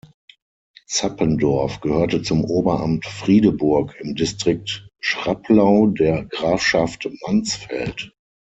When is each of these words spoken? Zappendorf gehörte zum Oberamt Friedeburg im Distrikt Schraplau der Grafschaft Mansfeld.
Zappendorf 0.87 1.79
gehörte 1.79 2.23
zum 2.23 2.43
Oberamt 2.43 3.05
Friedeburg 3.05 3.93
im 3.99 4.15
Distrikt 4.15 4.87
Schraplau 4.99 5.89
der 5.95 6.25
Grafschaft 6.25 7.07
Mansfeld. 7.27 8.11